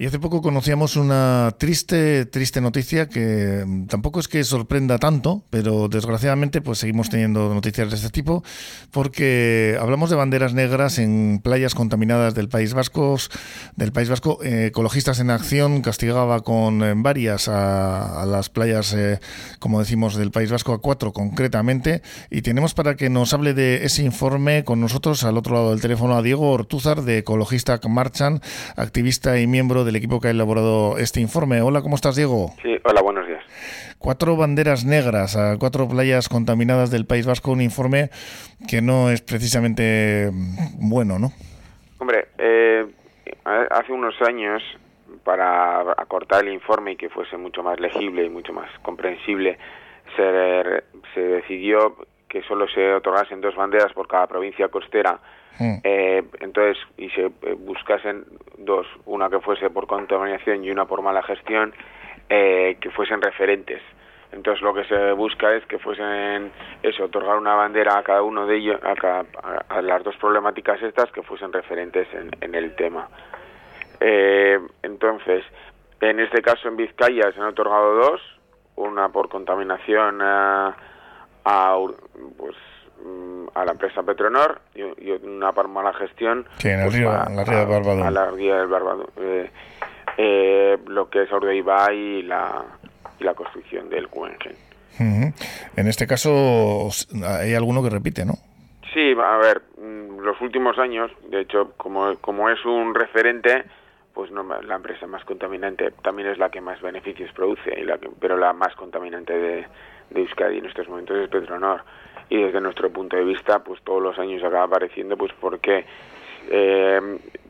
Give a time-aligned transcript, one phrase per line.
[0.00, 5.88] Y hace poco conocíamos una triste, triste noticia que tampoco es que sorprenda tanto, pero
[5.88, 8.44] desgraciadamente pues seguimos teniendo noticias de este tipo,
[8.92, 13.16] porque hablamos de banderas negras en playas contaminadas del País Vasco.
[13.74, 19.18] Del País Vasco, eh, Ecologistas en Acción castigaba con eh, varias a, las playas, eh,
[19.58, 22.02] como decimos, del País Vasco, a cuatro concretamente.
[22.30, 25.80] Y tenemos para que nos hable de ese informe con nosotros al otro lado del
[25.80, 28.40] teléfono a Diego Ortúzar de Ecologista Marchan,
[28.76, 31.62] activista y miembro del equipo que ha elaborado este informe.
[31.62, 32.50] Hola, ¿cómo estás, Diego?
[32.62, 33.42] Sí, hola, buenos días.
[33.98, 38.10] Cuatro banderas negras a cuatro playas contaminadas del País Vasco, un informe
[38.68, 40.30] que no es precisamente
[40.78, 41.32] bueno, ¿no?
[41.98, 42.86] Hombre, eh,
[43.44, 44.62] hace unos años,
[45.24, 49.58] para acortar el informe y que fuese mucho más legible y mucho más comprensible,
[50.16, 50.82] se,
[51.14, 51.96] se decidió
[52.28, 55.18] que solo se otorgasen dos banderas por cada provincia costera
[55.58, 55.78] Mm.
[55.82, 58.24] Eh, entonces, y se eh, buscasen
[58.58, 61.74] dos, una que fuese por contaminación y una por mala gestión,
[62.28, 63.82] eh, que fuesen referentes.
[64.30, 68.46] Entonces lo que se busca es que fuesen eso, otorgar una bandera a cada uno
[68.46, 69.24] de ellos, a,
[69.68, 73.08] a, las dos problemáticas estas que fuesen referentes en, el tema.
[74.82, 75.44] entonces,
[76.02, 78.20] en este caso en Vizcaya se han otorgado dos,
[78.76, 80.76] una por contaminación a,
[81.44, 81.76] a
[82.36, 82.56] pues
[83.04, 87.28] Mm, a la empresa Petronor y, una mala gestión sí, en, el pues, río, a,
[87.30, 88.04] la ría del Barbado.
[88.04, 89.10] A la ría del Barbado.
[89.16, 89.50] Eh,
[90.16, 92.64] eh, lo que es Ordeiba y la,
[93.20, 94.56] y la construcción del Guggenheim.
[95.76, 96.88] En este caso
[97.24, 98.34] hay alguno que repite, ¿no?
[98.92, 103.62] Sí, a ver, mm, los últimos años, de hecho, como, como es un referente,
[104.18, 108.00] pues no, la empresa más contaminante también es la que más beneficios produce, y la
[108.18, 109.66] pero la más contaminante de,
[110.12, 111.84] Euskadi en estos momentos es Petronor.
[112.28, 115.86] Y desde nuestro punto de vista pues todos los años acaba apareciendo pues porque
[116.50, 117.00] eh,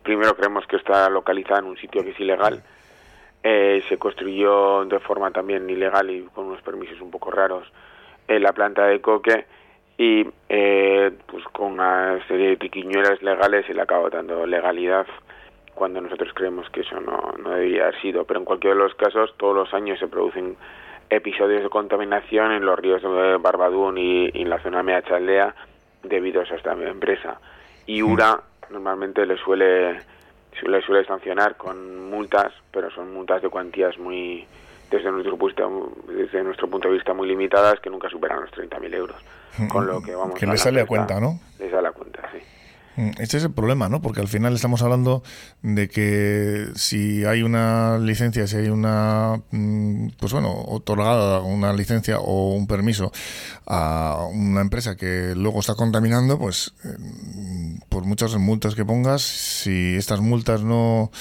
[0.03, 2.63] primero creemos que está localizada en un sitio que es ilegal.
[3.43, 7.67] Eh, se construyó de forma también ilegal y con unos permisos un poco raros
[8.27, 9.47] en la planta de coque
[9.97, 15.07] y eh, pues con una serie de triquiñuelas legales se le acaba dando legalidad
[15.78, 18.94] cuando nosotros creemos que eso no, no debería haber sido pero en cualquiera de los
[18.97, 20.56] casos todos los años se producen
[21.09, 25.55] episodios de contaminación en los ríos de Barbadún y, en la zona media chaldea
[26.03, 27.41] debido a esta empresa.
[27.87, 30.00] Y URA normalmente le suele,
[30.62, 34.47] le suele sancionar con multas, pero son multas de cuantías muy,
[34.91, 38.95] desde nuestro, punto, desde nuestro punto de vista, muy limitadas, que nunca superan los 30.000
[38.95, 39.16] euros.
[39.71, 41.41] Con lo que vamos Que le sale a cuenta, ¿no?
[41.59, 42.39] Le sale a cuenta, sí.
[42.98, 44.03] Mm, este es el problema, ¿no?
[44.03, 45.22] Porque al final estamos hablando
[45.62, 52.19] de que si hay una licencia, si hay una, mm, pues bueno, otorgada una licencia
[52.19, 53.12] o un permiso
[53.66, 56.97] a una empresa que luego está contaminando, pues eh,
[57.88, 61.12] por muchas multas que pongas, si estas multas no,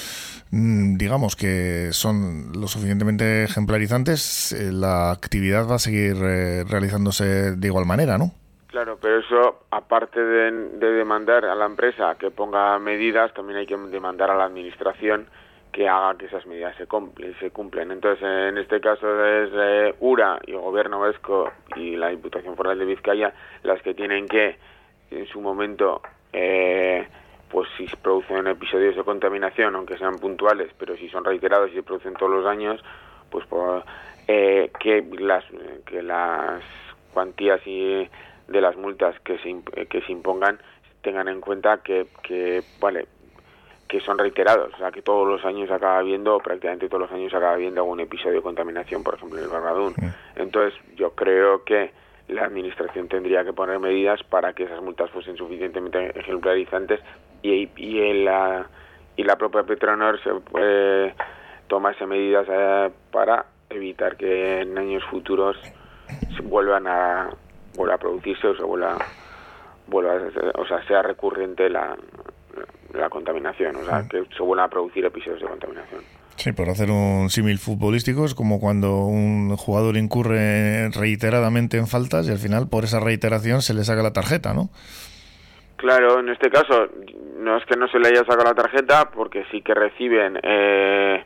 [0.51, 7.55] mm, digamos que son lo suficientemente ejemplarizantes, eh, la actividad va a seguir eh, realizándose
[7.55, 8.33] de igual manera, ¿no?
[8.77, 13.75] Claro, pero eso, aparte de, demandar a la empresa que ponga medidas, también hay que
[13.75, 15.25] demandar a la administración
[15.71, 17.33] que haga que esas medidas se, cumplen.
[17.39, 17.91] Se cumplen.
[17.91, 22.85] Entonces, en este caso es URA y el Gobierno Vasco y la Diputación Foral de
[22.85, 23.33] Vizcaya
[23.63, 24.59] las que tienen que,
[25.09, 27.07] en su momento, eh,
[27.49, 31.73] pues si se producen episodios de contaminación, aunque sean puntuales, pero si son reiterados y
[31.77, 32.79] se producen todos los años,
[33.31, 33.44] pues,
[34.27, 35.44] eh, que las
[35.83, 36.61] que las
[37.11, 38.07] cuantías y
[38.47, 39.56] de las multas que se,
[39.88, 40.59] que se impongan
[41.02, 43.08] tengan en cuenta que, que vale
[43.88, 47.34] que son reiterados, o sea que todos los años acaba habiendo, prácticamente todos los años
[47.34, 49.94] acaba habiendo algún episodio de contaminación, por ejemplo en el Barbadún.
[50.36, 51.91] Entonces yo creo que
[52.28, 57.00] la administración tendría que poner medidas para que esas multas fuesen suficientemente ejemplarizantes
[57.41, 58.68] y, y, la,
[59.16, 61.16] y la propia Petronor se puede
[61.68, 65.57] tomase medidas eh, para evitar que en años futuros
[66.36, 67.30] se vuelvan a,
[67.77, 68.97] vuelva a producirse o se vuelva,
[69.88, 70.15] vuelva
[70.55, 71.95] o sea, sea recurrente la,
[72.93, 76.01] la contaminación, o sea, que se vuelvan a producir episodios de contaminación.
[76.35, 82.27] Sí, por hacer un símil futbolístico, es como cuando un jugador incurre reiteradamente en faltas
[82.27, 84.69] y al final por esa reiteración se le saca la tarjeta, ¿no?
[85.77, 86.89] Claro, en este caso
[87.39, 91.23] no es que no se le haya sacado la tarjeta porque sí que reciben eh,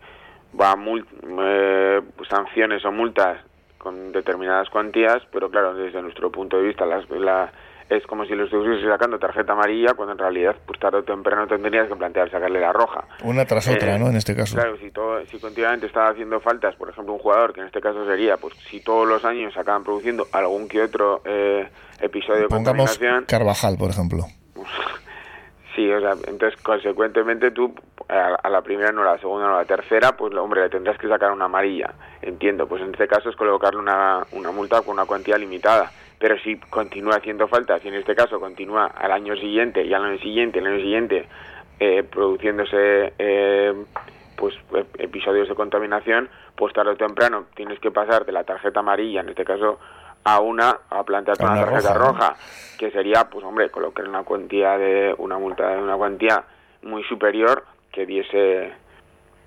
[0.60, 3.40] va eh, sanciones o multas
[3.82, 7.52] con determinadas cuantías, pero claro, desde nuestro punto de vista la,
[7.90, 11.48] es como si lo estuviese sacando tarjeta amarilla, cuando en realidad, pues tarde o temprano
[11.48, 13.04] tendrías que plantear sacarle la roja.
[13.24, 14.10] Una tras otra, eh, ¿no?
[14.10, 14.56] En este caso.
[14.56, 17.82] Claro, si, todo, si continuamente está haciendo faltas, por ejemplo, un jugador, que en este
[17.82, 21.68] caso sería, pues si todos los años acaban produciendo algún que otro eh,
[22.00, 24.26] episodio de Pongamos Carvajal, por ejemplo.
[25.76, 27.74] sí, o sea, entonces, consecuentemente tú
[28.12, 30.98] a, la primera no, a la segunda no, a la tercera, pues hombre, le tendrás
[30.98, 34.96] que sacar una amarilla, entiendo, pues en este caso es colocarle una, una multa con
[34.96, 39.36] una cuantía limitada, pero si continúa haciendo falta, si en este caso continúa al año
[39.38, 41.28] siguiente y al año siguiente, el año siguiente,
[41.80, 43.74] eh, produciéndose eh,
[44.36, 44.56] pues
[44.98, 49.30] episodios de contaminación, pues tarde o temprano tienes que pasar de la tarjeta amarilla, en
[49.30, 49.80] este caso,
[50.24, 52.36] a una, a plantearte una tarjeta roja,
[52.78, 56.44] que sería, pues hombre, colocar una cuantía de, una multa de una cuantía
[56.84, 58.72] muy superior que diese,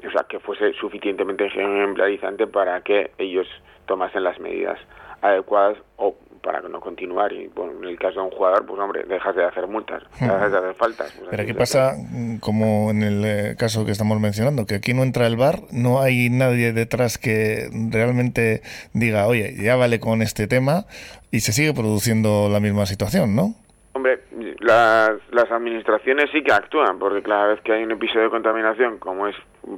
[0.07, 3.47] o sea, que fuese suficientemente ejemplarizante para que ellos
[3.87, 4.79] tomasen las medidas
[5.23, 6.15] adecuadas o
[6.45, 7.33] para no continuar.
[7.33, 10.53] Y bueno, en el caso de un jugador, pues hombre, dejas de hacer multas, dejas
[10.53, 11.13] de hacer faltas.
[11.13, 14.93] Pues, Pero ¿qué pasa, mm, como en el eh, caso que estamos mencionando, que aquí
[14.93, 18.63] no entra el bar, no hay nadie detrás que realmente
[18.93, 20.85] diga, oye, ya vale con este tema
[21.31, 23.55] y se sigue produciendo la misma situación, ¿no?
[25.31, 29.29] Las, administraciones sí que actúan, porque cada vez que hay un episodio de contaminación, como
[29.29, 29.37] es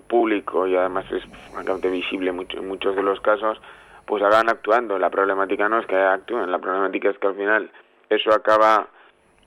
[0.08, 1.22] público y además es
[1.52, 3.60] francamente visible en muchos de los casos,
[4.06, 4.98] pues hagan actuando.
[4.98, 7.70] La problemática no es que actúen, la problemática es que al final
[8.08, 8.86] eso acaba,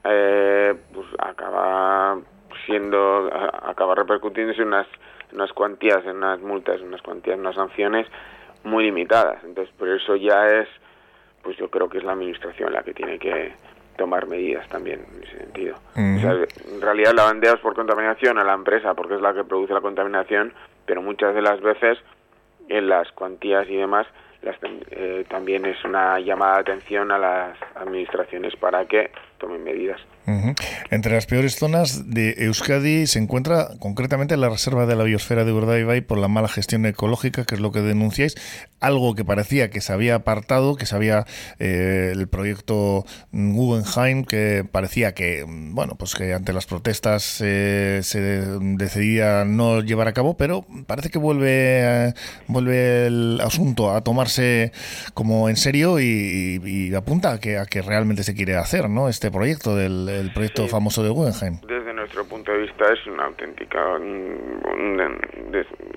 [0.03, 2.19] eh, pues acaba
[2.67, 4.87] siendo, acaba repercutiéndose en unas,
[5.33, 8.05] unas cuantías, en unas multas, en unas cuantías, en unas sanciones
[8.63, 9.43] muy limitadas.
[9.43, 10.67] Entonces, por eso ya es,
[11.41, 13.53] pues yo creo que es la administración la que tiene que
[13.99, 15.75] tomar medidas también en ese sentido.
[15.95, 19.81] en realidad la bandeas por contaminación a la empresa porque es la que produce la
[19.81, 20.53] contaminación,
[20.85, 21.97] pero muchas de las veces
[22.69, 24.07] en las cuantías y demás
[24.91, 29.99] eh, también es una llamada de atención a las administraciones para que tomen medidas.
[30.91, 35.51] Entre las peores zonas de Euskadi se encuentra concretamente la reserva de la biosfera de
[35.51, 38.35] Urdaibai por la mala gestión ecológica, que es lo que denunciáis,
[38.79, 41.25] algo que parecía que se había apartado, que se había
[41.57, 48.19] eh, el proyecto Guggenheim, que parecía que, bueno, pues que ante las protestas eh, se
[48.19, 52.13] decidía no llevar a cabo, pero parece que vuelve,
[52.47, 54.71] vuelve el asunto a tomarse
[55.13, 59.09] como en serio y, apunta a que, a que realmente se quiere hacer, ¿no?
[59.09, 61.59] Este proyecto del el proyecto famoso de Guggenheim?
[61.67, 63.97] Desde nuestro punto de vista es una auténtica,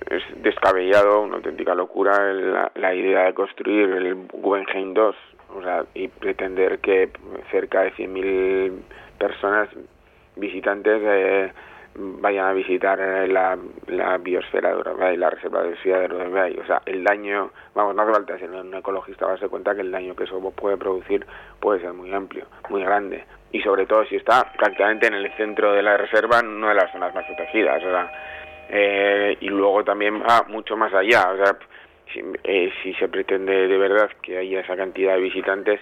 [0.09, 2.33] es descabellado, una auténtica locura
[2.75, 5.15] la, idea de construir el Guggenheim 2,
[5.55, 7.09] o sea, y pretender que
[7.51, 8.71] cerca de 100.000
[9.17, 9.69] personas
[10.35, 11.51] visitantes eh,
[11.95, 12.97] vayan a visitar
[13.27, 13.57] la,
[14.17, 16.57] biosfera de Uruguay, la reserva de biosfera de Uruguay.
[16.61, 19.81] O sea, el daño, vamos, no hace falta ser un ecologista para darse cuenta que
[19.81, 21.25] el daño que eso puede producir
[21.59, 23.25] puede ser muy amplio, muy grande.
[23.51, 26.75] Y sobre todo si está prácticamente en el centro de la reserva, en una de
[26.75, 27.83] las zonas más protegidas.
[27.83, 28.09] O
[28.69, 31.29] eh, y luego también va mucho más allá.
[31.31, 31.57] O sea,
[32.11, 35.79] si, eh, si se pretende de verdad que haya esa cantidad de visitantes,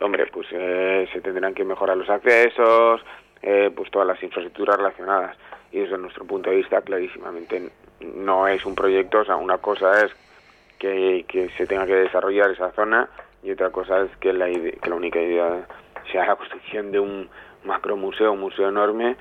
[0.00, 3.02] hombre, pues eh, se tendrán que mejorar los accesos,
[3.42, 5.36] eh, pues todas las infraestructuras relacionadas
[5.72, 7.70] y desde nuestro punto de vista clarísimamente
[8.00, 10.12] no es un proyecto, o sea, una cosa es
[10.78, 13.08] que, que se tenga que desarrollar esa zona
[13.42, 15.66] y otra cosa es que la, que la única idea
[16.10, 17.28] sea la construcción de un
[17.64, 19.16] macro museo, un museo enorme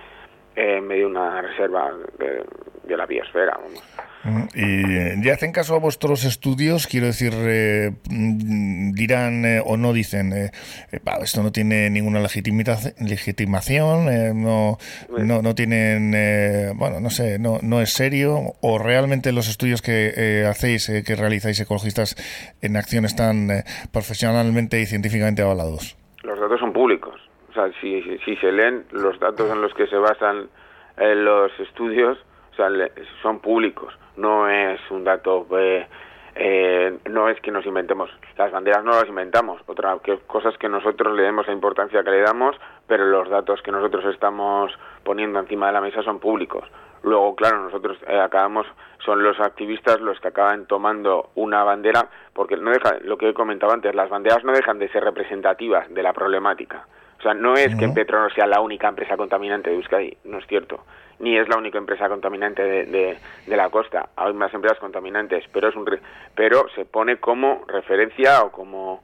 [0.55, 3.57] en medio de una reserva de la biosfera.
[3.61, 4.08] Vamos.
[4.53, 9.77] Y eh, ya hacen caso a vuestros estudios, quiero decir, eh, mm, dirán eh, o
[9.77, 10.33] no dicen,
[11.21, 14.77] esto no tiene ninguna legitimación, no,
[15.17, 16.11] no, no, tienen,
[16.77, 21.61] bueno, no sé, no, no es serio, o realmente los estudios que hacéis, que realizáis
[21.61, 22.17] ecologistas
[22.61, 23.47] en acción están
[23.93, 25.95] profesionalmente y científicamente avalados.
[26.23, 27.15] Los datos son públicos,
[27.49, 30.49] o sea, si, si se leen los datos en los que se basan
[30.97, 32.17] los estudios,
[33.21, 35.87] son públicos no es un dato, eh,
[36.35, 40.69] eh, no es que nos inventemos, las banderas no las inventamos, otra que cosas que
[40.69, 44.71] nosotros le demos la importancia que le damos, pero los datos que nosotros estamos
[45.03, 46.65] poniendo encima de la mesa son públicos.
[47.01, 48.67] Luego, claro, nosotros eh, acabamos,
[49.05, 53.33] son los activistas los que acaban tomando una bandera, porque no deja, lo que he
[53.33, 56.85] comentado antes, las banderas no dejan de ser representativas de la problemática.
[57.19, 60.47] O sea, no es que Petro sea la única empresa contaminante de Euskadi, no es
[60.47, 60.83] cierto
[61.19, 64.09] ni es la única empresa contaminante de, de, la costa.
[64.15, 65.85] Hay más empresas contaminantes, pero es un
[66.33, 69.03] pero se pone como referencia o como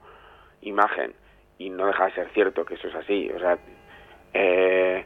[0.61, 1.13] imagen
[1.57, 3.29] y no deja de ser cierto que eso es así.
[3.35, 3.57] O sea,
[4.33, 5.05] eh,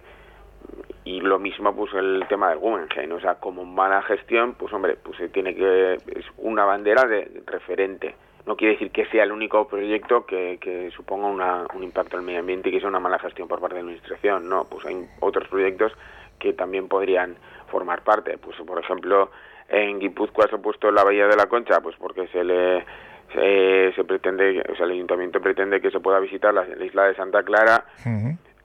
[1.03, 4.95] y lo mismo pues el tema del Guggenheim, o sea, como mala gestión, pues hombre,
[4.95, 8.15] pues se tiene que es una bandera de referente.
[8.45, 12.23] No quiere decir que sea el único proyecto que, que suponga una, un impacto al
[12.23, 14.49] medio ambiente y que sea una mala gestión por parte de la administración.
[14.49, 15.93] No, pues hay otros proyectos
[16.39, 17.35] que también podrían
[17.67, 18.37] formar parte.
[18.37, 19.29] Pues por ejemplo,
[19.67, 22.85] en Guipúzcoa se ha puesto la Bahía de la Concha, pues porque se le
[23.33, 27.43] se, pretende, o sea, el ayuntamiento pretende que se pueda visitar la, isla de Santa
[27.43, 27.85] Clara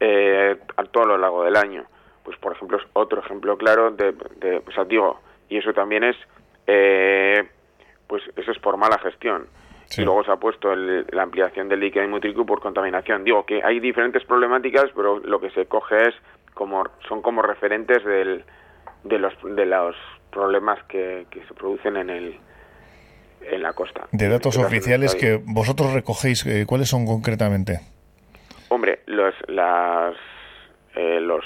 [0.00, 1.84] eh, a todo lo largo del año.
[2.22, 6.04] pues por ejemplo es otro ejemplo claro de, de o sea, digo, y eso también
[6.04, 6.16] es,
[6.66, 7.46] eh,
[8.06, 9.46] pues eso es por mala gestión.
[9.98, 13.24] Y luego se ha puesto la ampliación del líquido inmutrico por contaminación.
[13.24, 16.14] Digo que hay diferentes problemáticas, pero lo que se coge es
[16.54, 18.44] como son como referentes del,
[19.04, 19.96] de los de los
[20.30, 22.38] problemas que, que se producen en el
[23.42, 24.06] en la costa.
[24.12, 27.80] De datos oficiales que vosotros recogéis, eh, ¿cuáles son concretamente?
[28.68, 30.16] Hombre, los, las,
[30.94, 31.44] eh, los,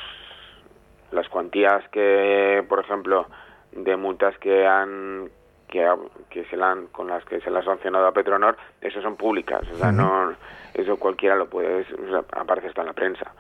[1.11, 3.27] las cuantías que, por ejemplo,
[3.73, 5.29] de multas que han
[5.69, 5.87] que,
[6.31, 9.17] que se la han, con las que se las ha sancionado a Petronor, eso son
[9.17, 10.35] públicas, o sea, no
[10.75, 11.85] eso cualquiera lo puede,
[12.33, 13.33] aparece hasta en la prensa.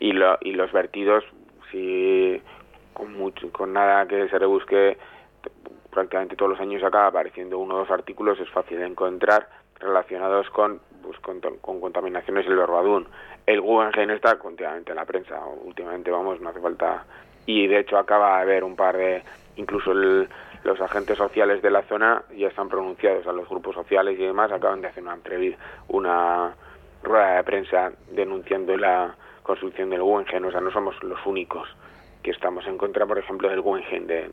[0.00, 1.24] Y, lo, y los vertidos,
[1.70, 2.40] si
[2.92, 4.96] con mucho, con nada que se rebusque
[5.90, 9.48] prácticamente todos los años acaba apareciendo uno o dos artículos, es fácil de encontrar
[9.80, 11.40] relacionados con, pues, con,
[11.80, 13.08] contaminaciones del Orbadún.
[13.46, 17.04] El Guggenheim está continuamente en la prensa, últimamente vamos, no hace falta.
[17.48, 19.22] Y de hecho acaba de haber un par de,
[19.56, 24.22] incluso los agentes sociales de la zona ya están pronunciados a los grupos sociales y
[24.22, 25.16] demás, acaban de hacer una,
[25.88, 26.54] una
[27.02, 31.66] rueda de prensa denunciando la construcción del Guggenheim, o sea, no somos los únicos
[32.22, 34.30] que estamos en contra, por ejemplo, del Guggenheim de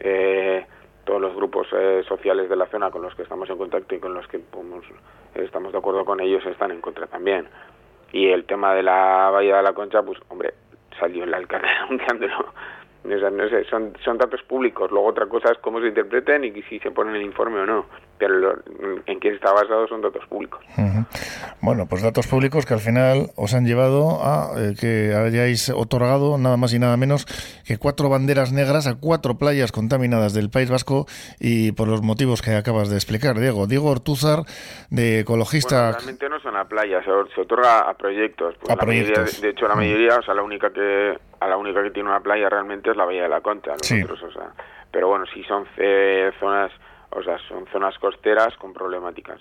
[0.00, 0.66] eh,
[1.04, 4.00] todos los grupos eh, sociales de la zona con los que estamos en contacto y
[4.00, 4.40] con los que
[5.36, 7.46] estamos de acuerdo con ellos están en contra también.
[8.10, 10.54] Y el tema de la Bahía de la Concha, pues hombre,
[10.98, 12.54] salió el alcalde anunciándolo
[13.70, 14.90] son, son datos públicos.
[14.90, 17.66] Luego otra cosa es cómo se interpreten y si se ponen en el informe o
[17.66, 17.86] no.
[18.18, 18.54] Pero
[19.06, 20.60] en qué está basado son datos públicos.
[21.60, 26.36] Bueno, pues datos públicos que al final os han llevado a eh, que hayáis otorgado
[26.36, 27.26] nada más y nada menos
[27.64, 31.06] que cuatro banderas negras a cuatro playas contaminadas del País Vasco
[31.38, 33.68] y por los motivos que acabas de explicar, Diego.
[33.68, 34.40] Diego Ortúzar,
[34.90, 35.92] de ecologista.
[35.92, 38.56] realmente no son a playas, se, otorga a proyectos.
[38.60, 39.40] Pues a proyectos.
[39.40, 42.20] de hecho, la mayoría, o sea, la única que a la única que tiene una
[42.20, 43.72] playa realmente es la Bahía de la Concha.
[43.72, 44.50] Nosotros, o sea,
[44.90, 46.72] pero bueno, si son eh, zonas
[47.10, 49.40] o sea, son zonas costeras con problemáticas.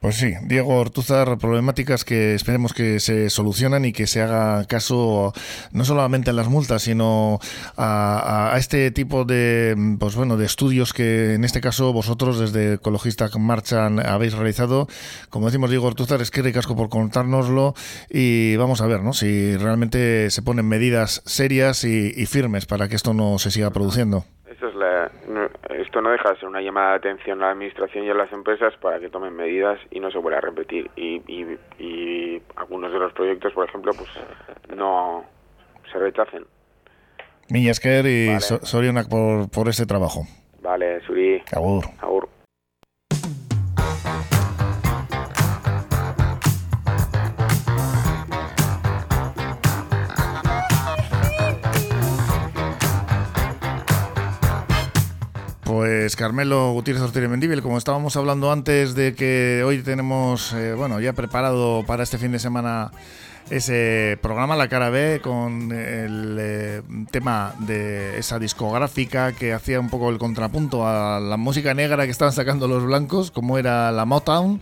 [0.00, 5.32] Pues sí, Diego Ortuzar, problemáticas que esperemos que se solucionan y que se haga caso
[5.72, 7.38] no solamente a las multas, sino
[7.76, 13.28] a, este tipo de, pues bueno, de estudios que en este caso vosotros desde Ecologista
[13.38, 14.86] Marchan habéis realizado.
[15.28, 17.74] Como decimos, Diego Ortuzar, es que ricasco por contárnoslo
[18.08, 19.12] y vamos a ver ¿no?
[19.12, 24.24] si realmente se ponen medidas serias y firmes para que esto no se siga produciendo
[25.74, 28.32] esto no deja de ser una llamada de atención a la administración y a las
[28.32, 30.90] empresas para que tomen medidas y no se vuelva a repetir.
[30.96, 34.08] Y, y, algunos de los proyectos, por ejemplo, pues
[34.76, 35.24] no
[35.90, 36.46] se rechacen.
[37.50, 39.04] Miñasker y vale.
[39.08, 40.22] por, por este trabajo.
[40.62, 41.42] Vale, Suri.
[41.52, 41.84] Agur.
[42.00, 42.28] Agur.
[55.80, 61.00] Pues Carmelo Gutiérrez Ortiz Mendíbil, como estábamos hablando antes de que hoy tenemos, eh, bueno,
[61.00, 62.90] ya preparado para este fin de semana
[63.50, 69.90] ese programa, La Cara B, con el eh, tema de esa discográfica que hacía un
[69.90, 74.04] poco el contrapunto a la música negra que estaban sacando los blancos, como era la
[74.04, 74.60] Motown.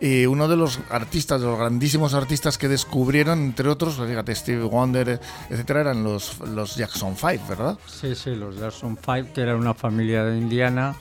[0.00, 4.34] Y uno de los artistas, de los grandísimos artistas que descubrieron, entre otros, pues fíjate,
[4.34, 5.20] Steve Wonder,
[5.50, 7.78] etcétera, eran los, los Jackson Five, ¿verdad?
[7.86, 10.96] Sí, sí, los Jackson Five, que era una familia de Indiana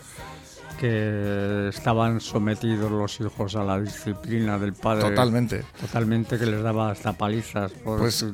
[0.79, 5.09] que estaban sometidos los hijos a la disciplina del padre.
[5.09, 5.63] Totalmente.
[5.79, 8.25] Totalmente, que les daba hasta palizas por pues,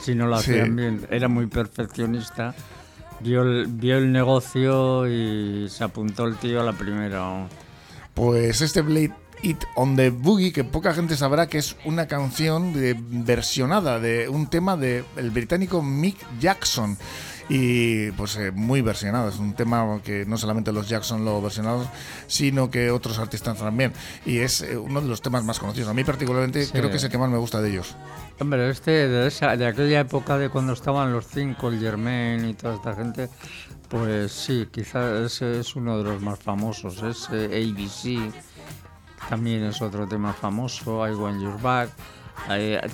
[0.00, 1.06] si no lo hacían bien.
[1.10, 2.54] Era muy perfeccionista.
[3.20, 7.48] Vio el, vio el negocio y se apuntó el tío a la primera.
[8.12, 12.74] Pues este Blade It on the Boogie, que poca gente sabrá que es una canción
[12.74, 16.98] de, versionada de un tema del el británico Mick Jackson.
[17.48, 21.88] Y pues eh, muy versionado, es un tema que no solamente los Jackson lo versionados,
[22.26, 23.92] sino que otros artistas también.
[24.24, 25.88] Y es eh, uno de los temas más conocidos.
[25.88, 27.96] A mí particularmente creo que es el que más me gusta de ellos.
[28.40, 32.54] Hombre, este de, esa, de aquella época de cuando estaban los cinco, el Germain y
[32.54, 33.28] toda esta gente,
[33.88, 38.32] pues sí, quizás ese es uno de los más famosos, es ABC
[39.28, 41.90] también es otro tema famoso, I Want Your Back.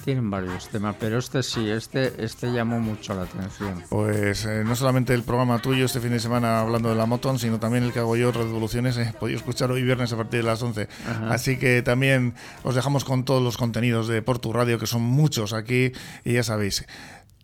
[0.05, 3.83] Tienen varios temas, pero este sí, este, este llamó mucho la atención.
[3.89, 7.39] Pues eh, no solamente el programa tuyo este fin de semana hablando de la Moton,
[7.39, 10.47] sino también el que hago yo, Revoluciones, he podido escuchar hoy viernes a partir de
[10.47, 10.89] las 11.
[11.29, 15.53] Así que también os dejamos con todos los contenidos de Portu Radio, que son muchos
[15.53, 15.93] aquí,
[16.25, 16.87] y ya sabéis.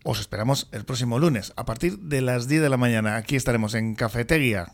[0.04, 3.16] Os esperamos el próximo lunes a partir de las 10 de la mañana.
[3.16, 4.68] Aquí estaremos en Cafetería.